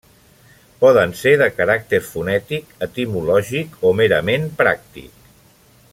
Poden 0.83 1.11
ser 1.19 1.33
de 1.41 1.49
caràcter 1.59 1.99
fonètic, 2.07 2.73
etimològic 2.87 3.77
o 3.91 3.95
merament 4.01 4.49
pràctic. 4.63 5.25